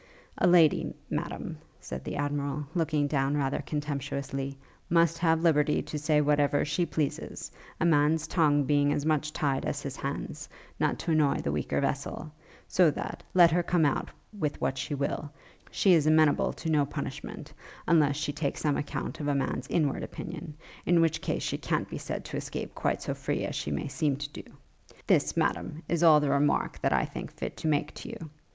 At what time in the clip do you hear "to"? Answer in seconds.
5.83-5.99, 10.97-11.11, 16.51-16.71, 22.25-22.37, 24.15-24.29, 27.57-27.67, 27.93-28.09